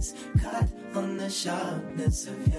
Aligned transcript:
Cut 0.00 0.66
on 0.94 1.18
the 1.18 1.28
sharpness 1.28 2.26
of 2.26 2.48
you. 2.48 2.54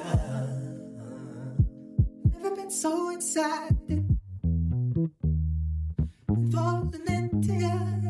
Never 2.39 2.55
been 2.55 2.69
so 2.69 3.09
excited, 3.09 4.17
falling 6.51 7.07
in 7.07 7.41
tears. 7.41 8.03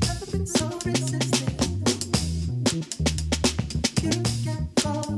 Never 0.00 0.26
been 0.30 0.46
so 0.46 0.66
resistant. 0.86 1.60
You 4.02 4.22
can't 4.42 4.80
fall. 4.80 5.14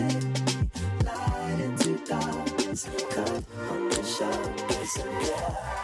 Light 0.00 1.60
into 1.60 1.98
darkness, 2.06 2.88
come 3.10 3.44
on 3.70 3.90
show 3.90 3.90
the 3.90 4.02
shoulders 4.02 4.96
again. 4.96 5.79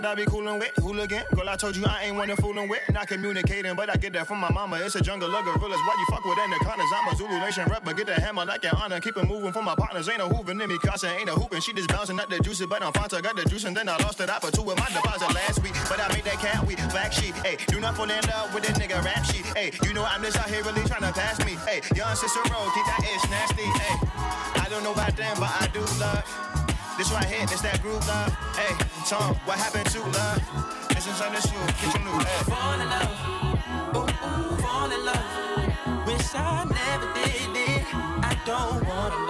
That 0.00 0.12
I 0.12 0.14
be 0.14 0.24
coolin' 0.24 0.58
with. 0.58 0.72
Hooligan. 0.76 1.24
Girl, 1.34 1.48
I 1.48 1.56
told 1.56 1.76
you 1.76 1.84
I 1.84 2.04
ain't 2.04 2.16
one 2.16 2.28
to 2.28 2.36
foolin' 2.36 2.68
with. 2.68 2.80
Not 2.92 3.06
communicating, 3.08 3.74
but 3.74 3.90
I 3.90 3.96
get 3.96 4.12
that 4.14 4.26
from 4.26 4.38
my 4.38 4.50
mama. 4.50 4.76
It's 4.82 4.94
a 4.94 5.00
jungle 5.00 5.34
of 5.34 5.44
gorillas. 5.44 5.80
Why 5.80 5.94
you 5.98 6.06
fuck 6.10 6.24
with 6.24 6.38
anacondas? 6.38 6.86
I'm 6.94 7.12
a 7.12 7.16
Zulu 7.16 7.38
Nation 7.38 7.68
rapper. 7.68 7.92
Get 7.92 8.06
the 8.06 8.14
hammer 8.14 8.44
like 8.44 8.64
an 8.64 8.72
honor. 8.76 9.00
Keep 9.00 9.18
it 9.18 9.28
moving 9.28 9.52
for 9.52 9.62
my 9.62 9.74
partners. 9.74 10.08
Ain't 10.08 10.18
no 10.18 10.28
hooping 10.28 10.60
in 10.60 10.68
me. 10.68 10.78
Casa 10.78 11.08
ain't 11.08 11.28
a 11.28 11.32
hooping. 11.32 11.60
She 11.60 11.72
just 11.72 11.88
bouncing 11.88 12.18
up 12.18 12.30
the 12.30 12.38
juice, 12.40 12.64
but 12.64 12.82
I'm 12.82 12.92
Fanta. 12.92 13.22
Got 13.22 13.36
the 13.36 13.44
juice 13.44 13.64
and 13.64 13.76
then 13.76 13.88
I 13.88 13.96
lost 13.98 14.20
it. 14.20 14.30
I 14.30 14.38
put 14.38 14.54
two 14.54 14.62
with 14.62 14.78
my 14.78 14.88
deposit 14.88 15.34
last 15.34 15.62
week. 15.62 15.74
But 15.88 16.00
I 16.00 16.08
made 16.14 16.24
that 16.24 16.38
cat 16.38 16.66
week. 16.66 16.78
Black 16.90 17.12
sheep. 17.12 17.34
Hey, 17.36 17.58
do 17.68 17.80
not 17.80 17.96
fall 17.96 18.10
in 18.10 18.22
love 18.28 18.54
with 18.54 18.68
a 18.68 18.72
nigga 18.72 19.02
rap 19.04 19.24
sheet. 19.24 19.44
Hey, 19.56 19.70
you 19.84 19.92
know 19.92 20.04
I'm 20.04 20.22
just 20.22 20.38
out 20.38 20.48
here 20.48 20.62
really 20.62 20.82
trying 20.84 21.02
to 21.02 21.12
pass 21.12 21.38
me. 21.44 21.56
Hey, 21.68 21.80
young 21.94 22.08
roll. 22.08 22.70
Keep 22.72 22.86
that 22.86 23.04
ish 23.04 23.30
nasty. 23.30 23.62
Hey, 23.62 24.60
I 24.60 24.66
don't 24.70 24.82
know 24.82 24.92
about 24.92 25.16
them, 25.16 25.36
but 25.38 25.50
I 25.60 25.68
do 25.72 25.80
love. 26.00 26.59
This 27.00 27.12
right 27.12 27.24
here, 27.24 27.46
this 27.46 27.62
that 27.62 27.80
groove 27.80 28.06
love. 28.06 28.28
Hey, 28.54 28.76
Tom, 29.06 29.34
what 29.46 29.56
happened 29.56 29.86
to 29.88 30.00
love? 30.00 30.88
This 30.90 31.06
is 31.06 31.18
on 31.22 31.32
the 31.32 31.40
shoe, 31.40 31.56
kitchen 31.80 32.04
new. 32.04 32.12
Hey. 32.12 32.44
Fall 32.44 32.78
in 32.78 32.90
love, 32.92 33.96
ooh, 33.96 34.04
ooh, 34.04 34.56
fall 34.60 34.92
in 34.92 35.06
love. 35.06 36.06
Wish 36.06 36.34
I 36.34 36.68
never 36.68 37.08
did 37.14 37.56
it. 37.56 37.86
I 37.94 38.36
don't 38.44 38.86
wanna 38.86 39.16
love. 39.16 39.29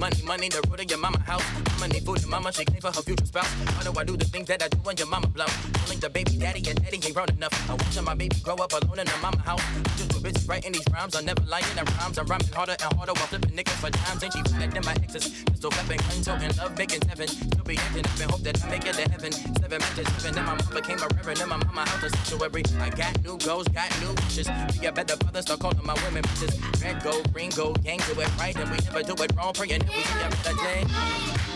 Money, 0.00 0.22
money, 0.22 0.48
the 0.48 0.66
root 0.68 0.80
of 0.80 0.90
your 0.90 0.98
mama 0.98 1.18
house. 1.20 1.69
Mama 1.80 1.94
need 1.94 2.04
food, 2.04 2.20
and 2.20 2.28
mama 2.28 2.52
she 2.52 2.62
clean 2.66 2.82
for 2.82 2.92
her 2.92 3.00
future 3.00 3.24
spouse. 3.24 3.48
Why 3.48 3.82
do 3.84 3.98
I 3.98 4.04
do 4.04 4.14
the 4.14 4.26
things 4.26 4.46
that 4.48 4.62
I 4.62 4.68
do 4.68 4.76
when 4.84 4.98
your 4.98 5.06
mama 5.06 5.28
blow? 5.28 5.46
Calling 5.80 5.98
the 5.98 6.10
baby 6.10 6.36
daddy 6.36 6.60
and 6.68 6.76
daddy 6.76 7.00
ain't 7.00 7.14
grown 7.14 7.30
enough. 7.30 7.56
I 7.70 7.72
watching 7.72 8.04
my 8.04 8.12
baby 8.12 8.36
grow 8.44 8.56
up 8.56 8.70
alone 8.74 8.98
in 8.98 9.06
the 9.06 9.16
mama 9.22 9.40
house. 9.40 9.64
Just 9.96 10.10
too 10.10 10.20
busy 10.20 10.46
writing 10.46 10.72
these 10.72 10.84
rhymes. 10.92 11.16
I'm 11.16 11.24
never 11.24 11.40
lying 11.48 11.64
in 11.72 11.84
rhymes. 11.96 12.18
I'm 12.18 12.26
rhyming 12.26 12.52
harder 12.52 12.76
and 12.76 12.92
harder 13.00 13.14
while 13.16 13.32
flipping 13.32 13.56
niggas 13.56 13.80
for 13.80 13.88
times. 13.88 14.22
Ain't 14.22 14.34
she 14.36 14.42
better 14.42 14.68
than 14.68 14.84
my 14.84 14.92
exes? 15.00 15.42
Pistol 15.48 15.70
weapon, 15.70 15.96
gun 16.04 16.20
toting, 16.20 16.52
love 16.60 16.76
making 16.76 17.00
heaven. 17.08 17.28
Still 17.28 17.64
be 17.64 17.78
acting 17.78 18.04
up 18.04 18.20
and 18.20 18.30
hope 18.30 18.42
that 18.44 18.62
I 18.62 18.68
make 18.68 18.84
it 18.84 18.94
to 19.00 19.08
heaven. 19.08 19.32
Seven 19.32 19.80
matches, 19.80 20.08
seven, 20.20 20.36
and 20.36 20.46
my 20.46 20.54
mom 20.60 20.74
became 20.76 21.00
a 21.00 21.08
reverend. 21.16 21.40
And 21.40 21.48
my 21.48 21.56
mama 21.64 21.88
house 21.88 22.04
a 22.04 22.10
sanctuary. 22.12 22.62
I 22.76 22.90
got 22.92 23.24
new 23.24 23.38
goals, 23.40 23.68
got 23.72 23.88
new 24.04 24.12
wishes. 24.20 24.52
Be 24.76 24.84
a 24.84 24.92
better 24.92 25.16
father, 25.16 25.40
start 25.40 25.60
calling 25.60 25.80
my 25.80 25.96
women 26.04 26.28
bitches. 26.28 26.52
Red 26.84 27.00
gold, 27.02 27.32
green 27.32 27.48
gold, 27.56 27.80
gang 27.82 28.04
do 28.04 28.20
it 28.20 28.28
right, 28.36 28.52
and 28.52 28.68
we 28.68 28.76
never 28.84 29.00
do 29.00 29.16
it 29.24 29.32
wrong. 29.32 29.54
Praying 29.54 29.80
that 29.80 29.88
we 29.88 30.04
see 30.04 30.20
a 30.20 30.28
better 30.28 30.56
day. 30.60 31.49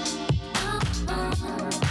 Settle 1.34 1.83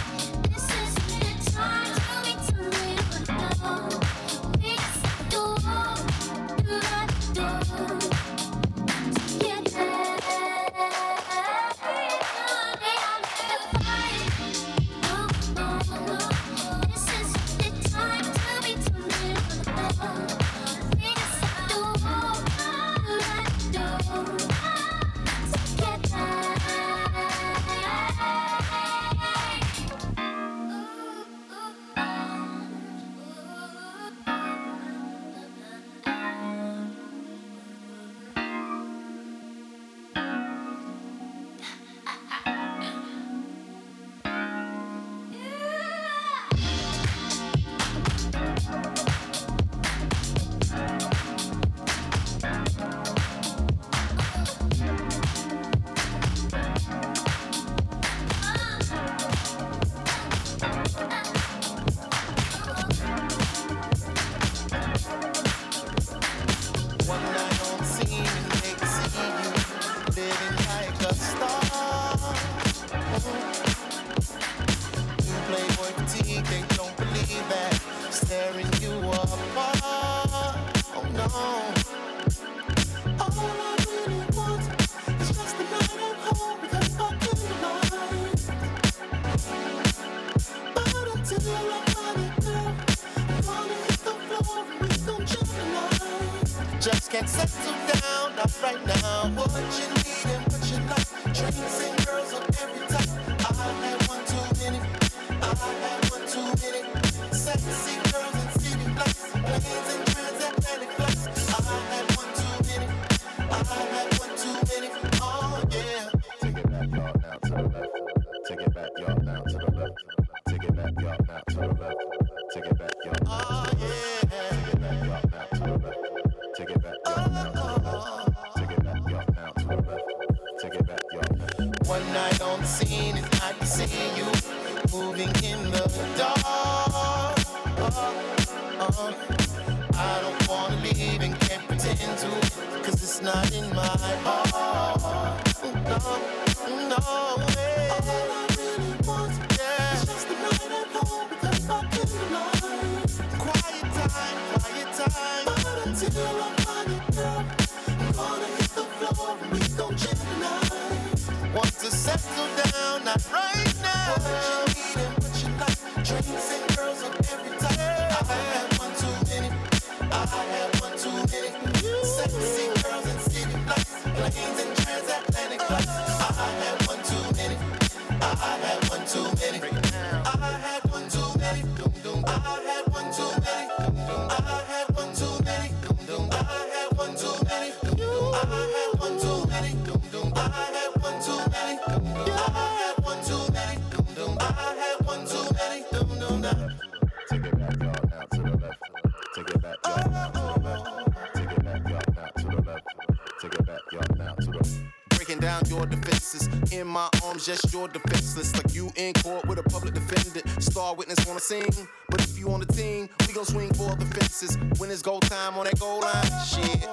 just 207.44 207.70
you're 207.72 207.88
defenseless. 207.88 208.54
Like 208.54 208.74
you 208.74 208.90
in 208.96 209.12
court 209.14 209.46
with 209.46 209.58
a 209.58 209.62
public 209.64 209.92
defendant. 209.92 210.62
Star 210.62 210.94
witness 210.94 211.22
the 211.24 211.38
scene. 211.38 211.88
But 212.08 212.22
if 212.22 212.38
you 212.38 212.50
on 212.50 212.60
the 212.60 212.66
team, 212.66 213.08
we 213.26 213.34
gon' 213.34 213.44
swing 213.44 213.72
for 213.74 213.94
the 213.96 214.06
fences. 214.06 214.56
When 214.78 214.90
it's 214.90 215.02
go 215.02 215.20
time 215.20 215.58
on 215.58 215.64
that 215.64 215.78
goal 215.78 216.00
line, 216.00 216.24
shit. 216.46 216.88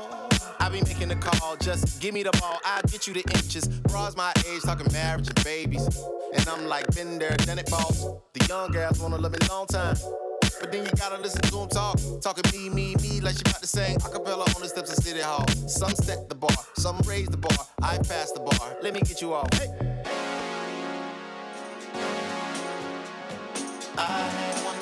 I 0.60 0.70
be 0.70 0.82
making 0.82 1.08
the 1.08 1.16
call, 1.16 1.56
just 1.58 2.00
give 2.02 2.14
me 2.14 2.22
the 2.22 2.32
ball, 2.40 2.60
I'll 2.64 2.84
get 2.84 3.08
you 3.08 3.14
the 3.14 3.24
inches. 3.34 3.68
Bras 3.68 4.16
my 4.16 4.32
age, 4.48 4.62
talking 4.62 4.92
marriage 4.94 5.28
and 5.28 5.44
babies. 5.44 5.88
And 6.36 6.48
I'm 6.48 6.68
like, 6.68 6.94
been 6.94 7.18
there, 7.18 7.36
done 7.38 7.58
it, 7.58 7.70
boss. 7.70 8.06
The 8.34 8.46
young 8.48 8.72
girls 8.72 9.00
wanna 9.00 9.18
live 9.18 9.34
a 9.34 9.52
long 9.52 9.66
time. 9.68 9.96
But 10.60 10.72
then 10.72 10.86
you 10.86 10.92
gotta 10.98 11.20
listen 11.20 11.42
to 11.42 11.52
them 11.52 11.70
talk. 11.70 11.98
Talking 12.22 12.44
me, 12.54 12.70
me, 12.70 12.96
me, 13.02 13.22
like 13.22 13.36
she 13.36 13.42
about 13.42 13.62
to 13.62 13.68
sing 13.68 13.98
acapella 14.00 14.56
on 14.56 14.62
the 14.62 14.68
steps 14.68 14.96
of 14.96 15.04
City 15.04 15.22
Hall. 15.22 15.48
Some 15.68 15.96
set 15.96 16.30
the 16.30 16.36
bar, 16.36 16.52
some 16.76 17.00
raise 17.08 17.28
the 17.28 17.38
bar. 17.38 17.58
I 17.82 17.98
pass 17.98 18.32
the 18.34 18.42
bar. 18.42 18.78
Let 18.82 18.94
me 18.94 19.00
get 19.00 19.22
you 19.22 19.34
off. 19.34 19.52
Hey. 19.54 20.41
I 23.98 24.04
had 24.04 24.81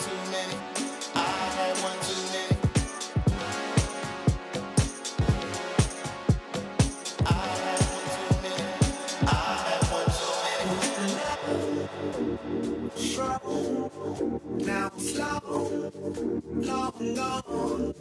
long 15.49 17.15
gone. 17.15 17.93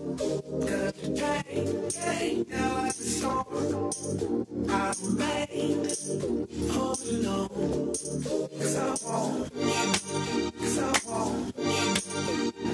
Good 0.61 1.15
day, 1.15 1.45
day, 1.91 2.45
now 2.49 2.77
I 2.77 2.91
can 2.91 3.05
storm. 3.05 3.91
I 4.69 4.95
remain 5.03 5.89
holding 6.71 7.27
on. 7.27 7.49
Cause 8.59 8.77
I 8.77 8.89
want 9.05 9.55
you, 9.55 10.53
cause 10.59 10.79
I 10.79 10.93
want 11.07 11.57
you, 11.59 11.65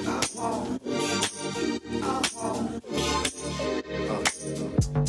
I 0.06 0.08
want 0.34 0.82
you, 0.84 1.20
I 2.02 2.04
want 2.34 2.84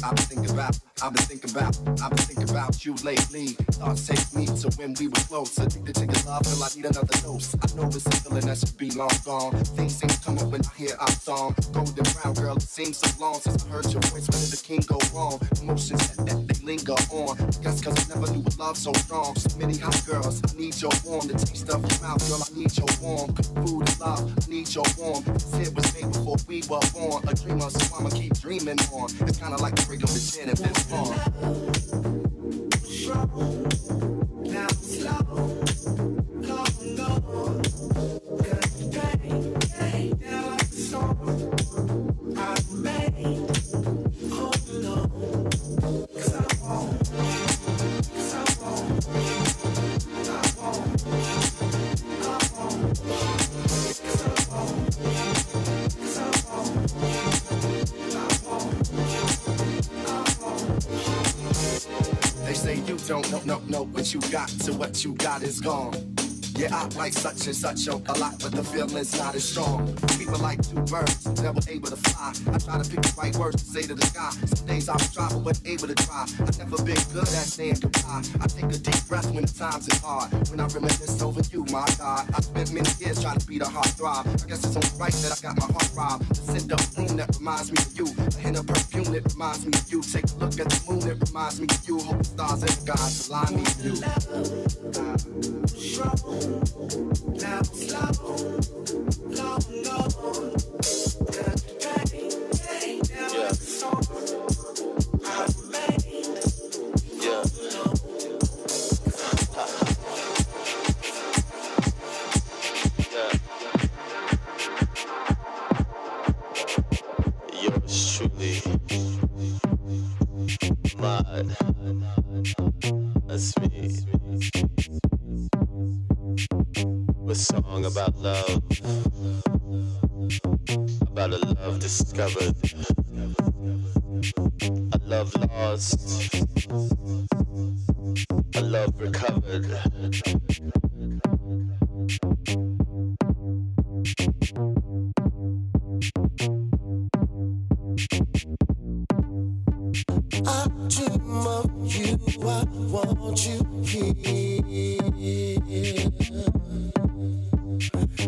I've 0.03 0.15
been 0.15 0.25
thinking 0.25 0.51
about, 0.51 0.77
I've 1.03 1.13
been 1.13 1.23
thinking 1.23 1.51
about, 1.51 1.77
I've 2.01 2.09
been 2.11 2.23
thinking 2.23 2.49
about 2.49 2.85
you 2.85 2.95
lately. 3.03 3.47
Thoughts 3.75 4.07
take 4.07 4.33
me 4.33 4.45
to 4.45 4.69
when 4.77 4.95
we 4.97 5.07
were 5.07 5.23
close. 5.27 5.57
Addicted 5.57 5.95
to 5.95 6.05
your 6.05 6.23
love, 6.25 6.43
till 6.43 6.63
I 6.63 6.69
need 6.73 6.85
another 6.85 7.19
dose. 7.19 7.53
I 7.53 7.75
know 7.75 7.87
it's 7.87 8.05
a 8.05 8.11
feeling 8.23 8.45
that 8.47 8.57
should 8.57 8.77
be 8.77 8.91
long 8.91 9.11
gone. 9.25 9.51
Things 9.75 9.99
come 10.23 10.37
up 10.39 10.47
when 10.47 10.61
I 10.63 10.73
hear 10.77 10.95
our 10.97 11.11
song. 11.11 11.53
Golden 11.73 12.05
brown 12.15 12.33
girl, 12.35 12.55
it 12.55 12.61
seems 12.61 12.97
so 12.97 13.09
long 13.19 13.41
since 13.41 13.65
I 13.65 13.67
heard 13.67 13.91
your 13.91 14.01
voice. 14.07 14.25
When 14.31 14.39
did 14.39 14.55
the 14.55 14.61
king 14.63 14.81
go 14.87 14.97
wrong? 15.13 15.39
Emotions 15.61 16.15
that, 16.15 16.25
that 16.25 16.47
they 16.47 16.65
linger 16.65 16.95
on. 17.11 17.35
Guess 17.61 17.83
cause 17.83 17.99
I 17.99 18.15
never 18.15 18.31
knew 18.31 18.43
a 18.47 18.53
love 18.57 18.77
so 18.77 18.93
strong. 18.93 19.35
So 19.35 19.57
many 19.59 19.77
hot 19.77 20.01
girls, 20.07 20.41
I 20.47 20.57
need 20.57 20.79
your 20.79 20.95
warm. 21.03 21.27
The 21.27 21.35
taste 21.35 21.69
of 21.69 21.83
your 21.83 22.01
mouth, 22.07 22.23
girl, 22.29 22.39
I 22.39 22.49
need 22.57 22.71
your 22.77 22.87
warm. 23.03 23.33
Good 23.35 23.45
food 23.67 23.83
and 23.83 23.99
love, 23.99 24.23
I 24.31 24.49
need 24.49 24.73
your 24.73 24.87
warm. 24.97 25.23
This 25.27 25.53
here 25.59 25.71
was 25.75 25.91
made 25.93 26.07
before 26.07 26.39
we 26.47 26.63
were 26.71 26.79
born. 26.95 27.27
A 27.27 27.35
dreamer, 27.35 27.69
so 27.69 27.83
I'ma 27.99 28.09
keep 28.15 28.33
dreaming 28.39 28.79
on. 28.95 29.11
It's 29.27 29.37
kinda 29.37 29.59
like 29.59 29.75
the 29.75 29.85
break 29.85 30.01
of 30.01 30.09
gin 30.09 30.49
on. 30.91 31.15
You 65.03 65.13
got 65.15 65.43
is 65.43 65.59
gone. 65.59 65.93
Yeah, 66.55 66.73
I 66.73 66.85
like 66.95 67.11
such 67.11 67.47
and 67.47 67.55
such 67.55 67.87
a, 67.87 67.95
lot, 67.95 68.39
but 68.39 68.51
the 68.53 68.63
feeling's 68.63 69.17
not 69.17 69.35
as 69.35 69.43
strong. 69.43 69.93
People 70.17 70.37
like 70.39 70.61
two 70.61 70.79
birds, 70.83 71.25
never 71.41 71.59
able 71.67 71.89
to 71.89 71.97
fly. 71.97 72.33
I 72.53 72.57
try 72.59 72.81
to 72.81 72.89
pick 72.89 73.01
the 73.01 73.13
right 73.17 73.35
words 73.35 73.63
to 73.63 73.69
say 73.69 73.81
to 73.81 73.93
the 73.93 74.05
sky. 74.05 74.31
Some 74.45 74.67
days 74.67 74.87
I'm 74.87 74.97
trying, 74.97 75.43
but 75.43 75.59
able 75.65 75.87
to 75.87 75.95
try. 75.95 76.23
I've 76.23 76.57
never 76.59 76.77
been 76.77 77.01
good 77.11 77.23
at 77.23 77.27
saying 77.27 77.79
goodbye. 77.81 77.94
I 78.15 78.47
take 78.47 78.71
a 78.71 78.77
deep 78.77 79.07
breath 79.09 79.29
when 79.31 79.45
the 79.45 79.51
times 79.51 79.87
is 79.89 79.99
hard. 79.99 80.31
When 80.49 80.61
I 80.61 80.67
reminisce 80.67 81.21
over 81.21 81.41
you, 81.51 81.65
my 81.65 81.85
God. 81.97 82.29
I 82.33 82.39
spent 82.39 82.71
many 82.71 82.89
years 82.99 83.21
trying 83.21 83.39
to 83.39 83.45
beat 83.45 83.61
a 83.61 83.65
heart 83.65 83.87
throb. 83.87 84.25
I 84.27 84.47
guess 84.47 84.63
it's 84.63 84.75
only 84.75 84.87
right 84.97 85.11
that 85.11 85.35
I 85.35 85.41
got 85.41 85.57
my 85.59 85.65
heart 85.65 85.89
robbed. 85.95 86.29
The 86.29 86.35
scent 86.35 86.71
of 86.71 86.97
room 86.97 87.17
that 87.17 87.35
reminds 87.35 87.71
me 87.73 87.77
of 87.83 87.97
you. 87.97 88.07
A 88.15 88.35
hint 88.39 88.57
of 88.57 88.67
perfume 88.67 89.11
that 89.11 89.33
reminds 89.33 89.65
me 89.65 89.73
of 89.75 89.91
you. 89.91 90.01
Take 90.01 90.31
a 90.31 90.35
look 90.35 90.57
at 90.59 90.69
the 90.69 90.79
moon 90.87 90.99
that 90.99 91.27
reminds 91.27 91.59
me 91.59 91.67
of 91.69 91.87
you. 91.87 91.99
Hope 91.99 92.17
the 92.19 92.23
stars 92.23 92.61
and 92.63 92.71
the 92.71 92.85
gods 92.85 93.27
align 93.27 93.55
me 93.55 93.61
with 93.61 93.83
you. 93.83 93.95
I'm 97.45 97.63
slow, 97.65 98.15
long 99.35 99.59
gone. 99.83 100.04
Good 100.04 100.04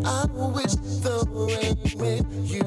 I 0.08 0.26
wish 0.32 0.74
the 1.04 1.28
rain 1.34 1.76
with 2.00 2.50
you 2.50 2.67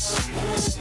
Yes. 0.00 0.80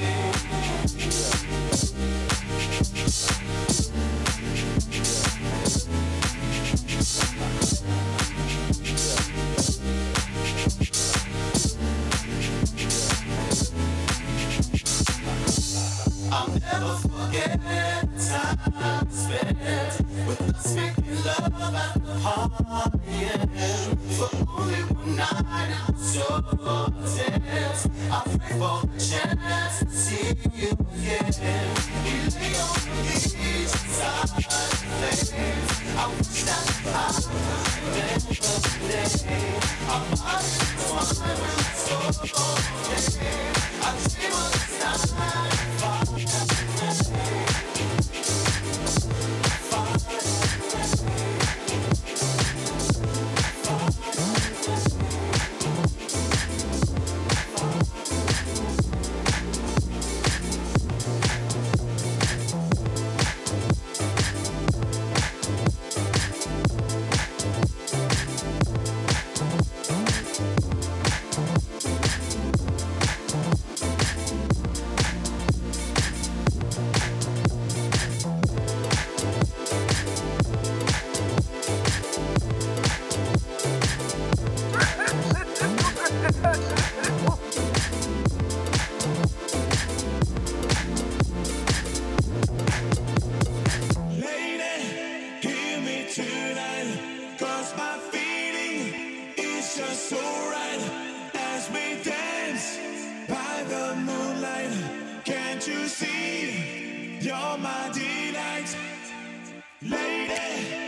lost 97.59 97.77
my 97.77 97.97
feeling. 98.11 98.93
is 99.37 99.75
just 99.75 100.09
so 100.09 100.17
alright 100.17 100.83
as 101.33 101.69
we 101.71 101.85
dance 102.03 102.79
by 103.27 103.63
the 103.73 103.95
moonlight. 103.95 104.71
Can't 105.25 105.67
you 105.67 105.87
see? 105.87 107.19
You're 107.19 107.57
my 107.57 107.89
delight, 107.93 108.69
lady. 109.81 110.78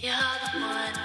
You're 0.00 0.14
the 0.52 0.60
one. 0.60 0.97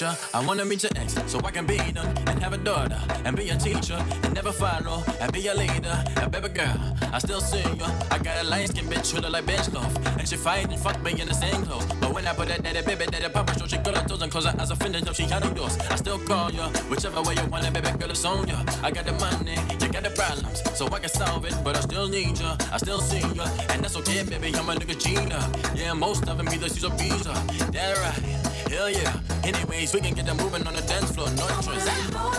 You, 0.00 0.10
I 0.34 0.44
wanna 0.46 0.64
meet 0.64 0.82
your 0.82 0.92
ex, 0.96 1.16
so 1.26 1.40
I 1.44 1.50
can 1.50 1.66
be 1.66 1.76
them 1.76 2.06
and 2.26 2.42
have 2.42 2.52
a 2.52 2.58
daughter 2.58 3.00
and 3.24 3.36
be 3.36 3.48
a 3.50 3.56
teacher 3.56 3.98
and 4.22 4.34
never 4.34 4.52
follow 4.52 5.02
and 5.20 5.32
be 5.32 5.46
a 5.48 5.54
leader. 5.54 6.04
And 6.16 6.30
baby 6.30 6.48
girl, 6.48 6.96
I 7.12 7.18
still 7.18 7.40
see 7.40 7.58
you. 7.58 7.86
I 8.10 8.18
got 8.18 8.42
a 8.42 8.48
light 8.48 8.68
skin 8.68 8.86
bitch 8.86 9.12
who 9.12 9.20
look 9.20 9.32
like 9.32 9.46
bench 9.46 9.70
cloth, 9.70 9.94
and 10.18 10.28
she 10.28 10.36
fight 10.36 10.70
and 10.70 10.78
fuck 10.78 11.02
me 11.02 11.12
in 11.20 11.28
the 11.28 11.34
same 11.34 11.62
clothes. 11.64 11.86
But 12.00 12.14
when 12.14 12.26
I 12.26 12.32
put 12.32 12.48
that 12.48 12.62
daddy 12.62 12.82
baby 12.82 13.06
daddy 13.06 13.28
papa 13.28 13.58
show, 13.58 13.66
she 13.66 13.76
got 13.78 13.96
her 13.96 14.08
toes 14.08 14.22
and 14.22 14.30
close 14.30 14.46
her 14.46 14.54
eyes 14.58 14.70
offended 14.70 15.04
though 15.04 15.12
she 15.12 15.24
had 15.24 15.44
yours. 15.56 15.76
I 15.90 15.96
still 15.96 16.18
call 16.18 16.50
you, 16.50 16.62
whichever 16.90 17.22
way 17.22 17.34
you 17.34 17.46
want 17.46 17.66
it, 17.66 17.72
baby 17.72 17.90
girl, 17.98 18.10
it's 18.10 18.24
on 18.24 18.48
you. 18.48 18.56
I 18.82 18.90
got 18.90 19.04
the 19.04 19.12
money, 19.12 19.56
you 19.80 19.88
got 19.92 20.02
the 20.02 20.10
problems, 20.10 20.62
so 20.78 20.86
I 20.86 20.98
can 20.98 21.10
solve 21.10 21.44
it, 21.44 21.54
but 21.62 21.76
I 21.76 21.80
still 21.80 22.08
need 22.08 22.38
you, 22.38 22.50
I 22.72 22.76
still 22.78 23.00
see 23.00 23.20
you, 23.20 23.42
and 23.70 23.82
that's 23.82 23.96
okay, 23.96 24.22
baby. 24.24 24.54
I'm 24.56 24.68
a 24.68 24.74
nigga 24.74 24.96
Gina. 24.98 25.40
Yeah, 25.74 25.92
most 25.92 26.28
of 26.28 26.38
them 26.38 26.48
either 26.48 26.68
she's 26.68 26.84
a 26.84 26.90
visa. 26.90 27.34
That 27.72 27.98
right, 27.98 28.70
hell 28.70 28.90
yeah. 28.90 29.19
Anyways, 29.42 29.94
we 29.94 30.00
can 30.00 30.14
get 30.14 30.26
them 30.26 30.36
moving 30.36 30.66
on 30.66 30.74
the 30.74 30.82
dance 30.82 31.10
floor, 31.12 31.30
no 31.30 31.46
choice. 31.62 32.29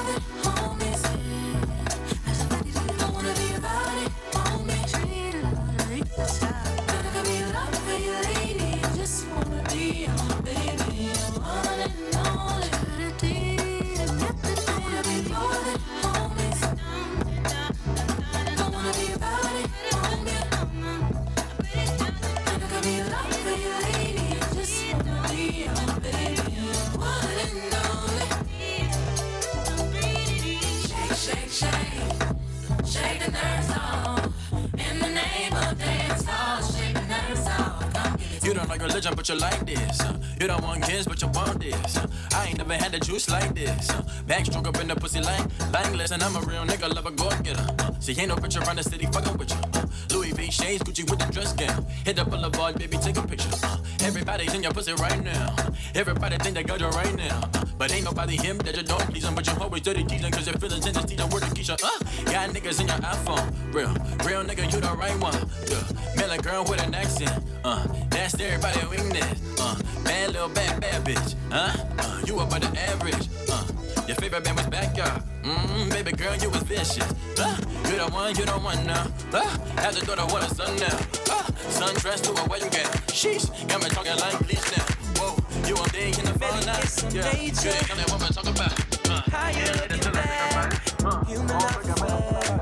This. 41.71 41.97
uh. 41.97 42.07
I 42.33 42.47
ain't 42.47 42.57
never 42.57 42.73
had 42.73 42.91
the 42.91 42.99
juice 42.99 43.29
like 43.29 43.53
this. 43.55 43.89
uh. 43.89 44.01
Backstroke 44.27 44.67
up 44.67 44.79
in 44.79 44.87
the 44.87 44.95
pussy 44.95 45.21
like 45.21 45.45
Langless, 45.71 46.11
and 46.11 46.21
I'm 46.23 46.35
a 46.35 46.39
real 46.41 46.63
nigga, 46.65 46.93
love 46.93 47.05
a 47.05 47.11
go 47.11 47.29
getter. 47.43 47.65
See, 47.99 48.15
ain't 48.19 48.29
no 48.29 48.35
bitch 48.35 48.59
around 48.61 48.77
the 48.77 48.83
city 48.83 49.05
fucking 49.07 49.37
with 49.37 49.51
you. 49.51 49.57
uh. 49.79 49.85
Louis 50.13 50.31
V 50.31 50.51
shades, 50.51 50.83
Gucci 50.83 51.09
with 51.09 51.19
the 51.19 51.31
dress 51.31 51.53
gown. 51.53 51.85
Hit 52.05 52.15
the 52.15 52.25
boulevard, 52.25 52.77
baby, 52.77 52.97
take 52.97 53.17
a 53.17 53.27
picture. 53.27 53.49
uh. 53.63 53.77
Everybody's 54.01 54.53
in 54.53 54.63
your 54.63 54.73
pussy 54.73 54.93
right 54.93 55.23
now. 55.23 55.53
uh. 55.57 55.71
Everybody 55.95 56.37
think 56.37 56.55
they 56.55 56.63
got 56.63 56.79
you 56.79 56.87
right 56.89 57.15
now. 57.15 57.49
uh. 57.53 57.65
But 57.77 57.93
ain't 57.93 58.05
nobody 58.05 58.37
him 58.37 58.57
that 58.59 58.75
you 58.77 58.83
don't 58.83 59.01
please 59.09 59.25
'em, 59.25 59.35
But 59.35 59.47
you're 59.47 59.59
always 59.61 59.81
dirty 59.81 60.03
teasing, 60.03 60.31
cause 60.31 60.45
your 60.47 60.57
feelings 60.57 60.85
in 60.85 60.93
the. 60.93 61.01
Word 61.31 61.43
to 61.43 61.49
Keisha, 61.49 61.75
uh. 61.83 62.31
Got 62.31 62.49
niggas 62.51 62.79
in 62.81 62.87
your 62.87 62.97
iPhone. 62.97 63.45
Real, 63.73 63.93
real 64.25 64.43
nigga, 64.43 64.71
you 64.71 64.79
the 64.81 64.93
right 64.97 65.17
one. 65.19 65.33
Yeah. 65.69 66.27
Man, 66.27 66.39
girl 66.39 66.63
with 66.65 66.81
an 66.81 66.93
accent. 66.95 67.31
Uh, 67.63 67.85
that's 68.09 68.33
everybody 68.39 68.79
weakness. 68.87 69.39
Uh, 69.59 69.75
bad 70.03 70.31
little 70.33 70.49
bad, 70.49 70.81
bad 70.81 71.03
bitch. 71.05 71.35
Huh? 71.61 71.77
Uh, 71.99 72.21
you 72.25 72.39
above 72.39 72.59
the 72.61 72.79
average. 72.89 73.29
Uh, 73.47 73.63
your 74.07 74.15
favorite 74.15 74.43
band 74.43 74.57
was 74.57 74.65
backyard. 74.65 75.21
Mmm, 75.43 75.91
baby 75.91 76.11
girl, 76.11 76.35
you 76.37 76.49
was 76.49 76.63
vicious. 76.63 77.05
Uh, 77.37 77.55
you 77.85 77.97
the 77.97 78.09
one, 78.11 78.35
you 78.35 78.45
the 78.45 78.51
one 78.53 78.83
now. 78.87 79.05
Uh, 79.31 79.45
have 79.77 79.93
the 79.93 80.03
daughter, 80.03 80.25
want 80.33 80.43
a 80.51 80.55
son 80.55 80.75
now. 80.77 80.97
Uh, 81.29 81.45
sun 81.69 81.93
dressed 81.97 82.23
to 82.23 82.31
a 82.31 82.47
wedding 82.49 82.69
gown. 82.69 82.89
Sheesh, 83.13 83.45
got 83.69 83.83
me 83.83 83.89
talking 83.89 84.17
like 84.17 84.39
bleach 84.39 84.65
now. 84.75 84.85
Whoa, 85.21 85.37
you 85.67 85.75
a 85.77 85.89
day 85.89 86.07
in 86.09 86.25
the 86.25 86.33
fall 86.41 86.57
now. 86.65 86.81
Yeah, 87.13 87.29
you 87.29 87.69
ain't 87.69 87.87
come 87.87 87.97
that 87.99 88.09
woman 88.09 88.33
talk 88.33 88.47
about. 88.49 88.73
Uh, 89.07 89.21
How 89.29 89.49
you 89.53 89.69
looking 89.85 90.13
back? 90.13 90.81
Human 91.27 91.61
affair. 91.93 92.57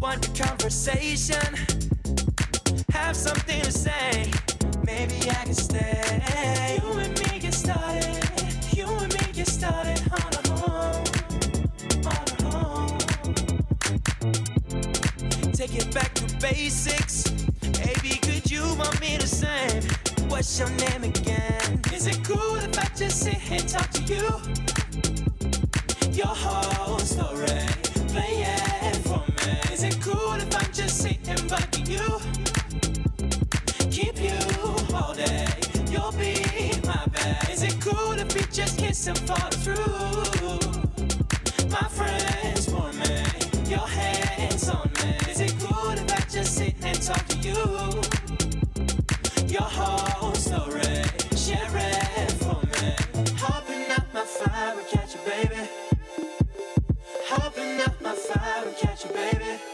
Want 0.00 0.22
the 0.22 0.30
conversation? 0.42 1.44
Have 2.90 3.14
something 3.14 3.60
to 3.60 3.70
say? 3.70 4.32
Maybe 4.84 5.30
I 5.30 5.44
can 5.44 5.54
stay. 5.54 6.78
You 6.82 6.98
and 6.98 7.12
me 7.20 7.38
get 7.38 7.54
started. 7.54 8.18
You 8.72 8.86
and 8.86 9.12
me 9.12 9.32
get 9.32 9.48
started 9.48 10.00
on 10.12 10.32
a 10.34 10.48
home. 10.60 11.04
On 12.06 12.24
a 12.32 12.42
home. 12.44 12.98
Take 15.52 15.74
it 15.76 15.94
back 15.94 16.12
to 16.14 16.24
basics. 16.38 17.30
Baby, 17.82 18.18
could 18.22 18.50
you 18.50 18.62
want 18.74 19.00
me 19.00 19.16
the 19.16 19.26
same? 19.26 19.82
What's 20.28 20.58
your 20.58 20.70
name 20.70 21.04
again? 21.04 21.80
Is 21.92 22.06
it 22.06 22.22
cool 22.24 22.56
if 22.56 22.78
I 22.78 22.86
just 22.94 23.20
sit 23.20 23.34
here 23.34 23.60
talk 23.60 23.90
to 23.90 24.02
you? 24.02 24.40
your 26.14 26.26
whole 26.26 26.98
story. 27.00 27.66
Play 28.12 28.44
it 28.46 28.96
for 28.98 29.18
me. 29.18 29.72
Is 29.72 29.82
it 29.82 30.00
cool 30.00 30.34
if 30.34 30.54
I'm 30.56 30.72
just 30.72 31.04
you? 31.88 32.20
Keep 33.90 34.20
you 34.20 34.43
all 35.04 35.14
day. 35.14 35.46
You'll 35.90 36.12
be 36.12 36.34
my. 36.86 37.04
Is 37.50 37.62
it 37.62 37.76
cool 37.80 38.12
if 38.12 38.34
we 38.34 38.42
just 38.52 38.78
kiss 38.78 39.06
and 39.06 39.18
fall 39.18 39.50
through? 39.62 40.58
My 41.70 41.86
friends 41.98 42.64
for 42.72 42.90
me. 43.00 43.14
Your 43.70 43.86
hands 43.86 44.68
on 44.68 44.90
me. 45.00 45.10
Is 45.30 45.40
it 45.40 45.54
cool 45.60 45.90
if 45.90 46.10
I 46.12 46.20
just 46.36 46.54
sit 46.56 46.74
and 46.82 47.00
talk 47.02 47.24
to 47.28 47.38
you? 47.48 47.62
Your 49.54 49.68
whole 49.78 50.34
story. 50.34 50.94
Share 51.44 51.76
it 51.90 52.32
for 52.44 52.60
me. 52.72 52.90
Hopping 53.44 53.90
up 53.96 54.06
my 54.14 54.24
fire 54.24 54.74
and 54.78 54.88
catch 54.88 55.14
you, 55.14 55.20
baby. 55.30 55.62
Hopping 57.30 57.80
up 57.86 58.00
my 58.00 58.12
fire 58.12 58.64
and 58.66 58.76
catch 58.76 59.04
you, 59.04 59.10
baby. 59.10 59.73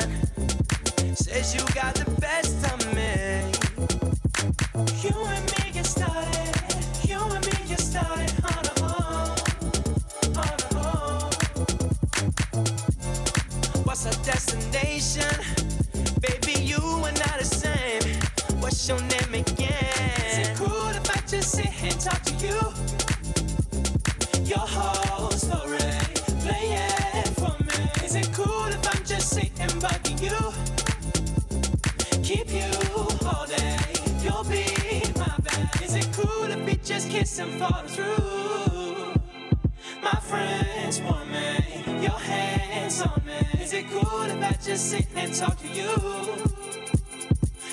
you? 45.75 45.91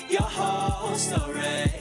Your 0.09 0.21
whole 0.21 0.95
story, 0.95 1.71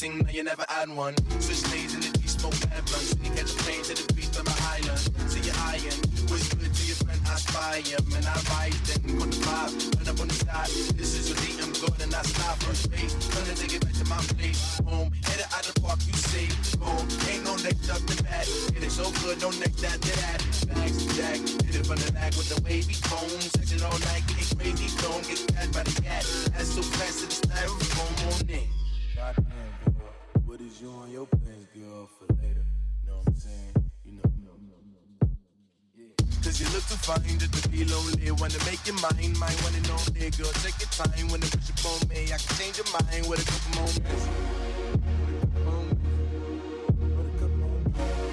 Bad 0.00 0.08
thing, 0.08 0.18
now 0.24 0.30
you 0.32 0.44
never 0.44 0.64
had 0.68 0.88
one. 0.88 1.14
Switch 1.40 1.60
lanes 1.72 1.94
in 1.94 2.00
the 2.00 2.08
D 2.16 2.26
smoke 2.26 2.56
mad 2.68 2.84
blunts. 2.88 3.14
When 3.14 3.24
you 3.24 3.30
catch 3.36 3.52
a 3.52 3.56
plane 3.60 3.82
to 3.84 3.92
the 3.92 4.12
beach 4.14 4.32
of 4.32 4.46
my 4.48 4.56
island. 4.80 4.98
See 5.28 5.44
your 5.44 5.52
you 5.52 5.60
eyeing. 5.68 6.00
Whisper 6.32 6.56
to 6.56 6.82
your 6.88 6.96
friend, 7.04 7.20
I 7.28 7.36
spy 7.36 7.84
him. 7.84 8.04
And 8.16 8.24
I 8.24 8.36
ride 8.48 8.72
then 8.88 9.20
on 9.20 9.28
the 9.28 9.36
vibe. 9.44 9.76
Turn 9.92 10.08
up 10.08 10.20
on 10.20 10.28
the 10.28 10.38
side. 10.40 10.72
This 10.96 11.12
is 11.20 11.28
your 11.28 11.36
I'm 11.60 11.72
good 11.76 12.00
and 12.00 12.14
I 12.14 12.22
stop 12.22 12.56
first 12.64 12.90
base. 12.90 13.12
To 13.12 13.54
take 13.60 13.76
it 13.76 13.84
back 13.84 13.92
to 14.00 14.06
my 14.08 14.16
place. 14.40 14.80
Home, 14.88 15.12
headed 15.28 15.48
out 15.52 15.64
the 15.68 15.76
park, 15.80 16.00
you 16.08 16.16
say. 16.16 16.48
Home, 16.80 17.04
ain't 17.28 17.44
no 17.44 17.56
next 17.60 17.92
up 17.92 18.00
to 18.00 18.16
that. 18.24 18.48
It 18.72 18.80
is 18.80 18.96
so 18.96 19.04
good, 19.20 19.36
no 19.44 19.52
next 19.60 19.84
that 19.84 20.00
to 20.00 20.12
that. 20.16 20.40
Bags 20.64 21.04
jack, 21.12 21.40
hit 21.60 21.76
it 21.76 21.84
from 21.84 22.00
the 22.00 22.08
back 22.12 22.32
with 22.40 22.48
the 22.48 22.56
wavy 22.64 22.96
phone. 23.04 23.28
Sex 23.52 23.68
it 23.72 23.84
all 23.84 23.98
night, 24.08 24.24
getting 24.32 24.48
crazy, 24.56 24.88
don't 25.04 25.20
get 25.28 25.44
catch 25.52 25.70
by 25.76 25.84
the 25.84 25.92
cat. 26.00 26.24
That's 26.56 26.72
so 26.72 26.80
fast 26.80 27.20
the 27.20 27.28
styrofoam 27.28 28.16
on 28.32 28.48
it. 28.48 28.64
Goddamn, 29.20 29.69
girl. 30.80 30.90
You 30.90 30.98
on 30.98 31.10
your 31.10 31.26
plans, 31.26 31.66
girl, 31.74 32.08
for 32.18 32.32
later? 32.34 32.64
Know 33.06 33.18
what 33.18 33.28
I'm 33.28 33.34
saying? 33.34 33.74
You 34.04 34.12
know, 34.12 34.30
you 34.36 34.44
know, 34.46 34.56
you 35.96 36.08
know. 36.08 36.14
Cause 36.42 36.60
you 36.60 36.66
look 36.66 36.84
too 36.88 36.96
fine 36.96 37.38
just 37.38 37.62
to 37.62 37.68
be 37.68 37.84
lonely. 37.84 38.30
Wanna 38.30 38.58
make 38.64 38.84
your 38.86 38.96
mind, 39.00 39.38
mind 39.38 39.60
one 39.60 39.74
and 39.74 39.90
only. 39.90 40.30
Girl, 40.30 40.52
take 40.64 40.78
your 40.80 40.90
time 40.90 41.28
when 41.28 41.42
it 41.42 41.50
push 41.50 41.70
upon 41.70 42.08
me. 42.08 42.24
I 42.32 42.38
can 42.38 42.56
change 42.56 42.78
your 42.78 42.88
mind 42.92 43.28
with 43.28 43.40
a 43.40 43.46
couple 43.50 43.72
moments. 43.80 44.28
I 47.92 48.29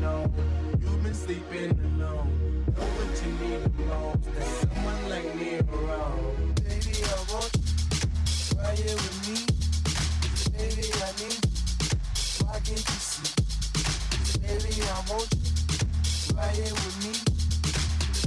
know 0.00 0.22
what 0.34 0.80
you've 0.80 1.02
been. 1.02 1.14
Sleeping 1.14 1.70
alone. 2.00 2.64
Know 2.76 2.86
what 2.96 3.10
you 3.24 3.32
need 3.42 3.62
the 3.64 3.82
most. 3.84 4.24
There's 4.34 4.52
someone 4.60 5.02
like 5.10 5.34
me 5.34 5.50
around. 5.58 6.54
Baby, 6.62 6.94
I 7.02 7.16
want 7.32 7.50
you 7.56 7.62
right 8.58 8.78
here 8.78 8.96
with 8.96 9.18
me. 9.28 9.36
Baby, 10.56 10.86
I 10.94 11.10
need 11.18 11.40
you. 11.42 12.46
Why 12.46 12.56
can't 12.60 12.86
you 12.86 13.00
see? 13.10 13.28
Baby, 14.40 14.72
I 14.82 15.00
want 15.10 15.28
you 15.34 15.42
right 16.36 16.54
here 16.54 16.74
with 16.74 16.96
me. 17.04 17.12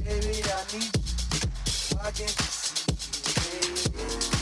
Baby, 0.05 0.35
I 0.43 0.63
need 0.73 0.91
you. 0.91 1.97
Why 1.97 2.11
can't 2.11 2.35
you 2.39 2.49
see? 2.49 4.40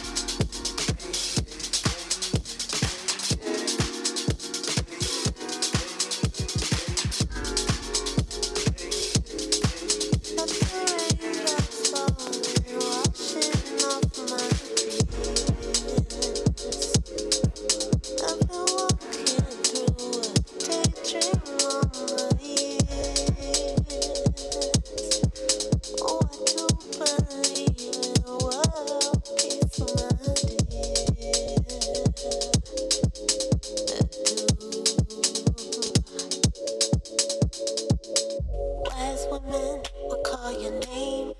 Wise 38.41 39.27
women 39.31 39.81
will 40.07 40.23
call 40.23 40.51
your 40.51 40.71
name 40.71 41.33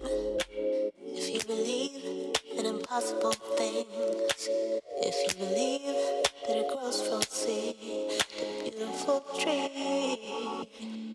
if 1.06 1.30
you 1.34 1.40
believe 1.48 2.36
in 2.58 2.66
impossible 2.66 3.32
things. 3.32 4.50
If 5.02 5.16
you 5.28 5.46
believe 5.46 5.82
that 6.48 6.58
it 6.58 6.68
grows 6.68 7.02
from 7.08 7.22
see 7.22 7.76
the 8.64 8.72
beautiful 8.72 9.22
tree. 9.40 11.09